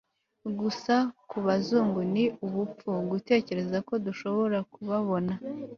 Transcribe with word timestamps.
gusa 0.59 0.93
kubazungu. 1.29 1.99
ni 2.13 2.25
ubupfu 2.45 2.89
gutekereza 3.11 3.77
ko 3.87 3.93
dushobora 4.05 4.57
kubabona 4.73 5.33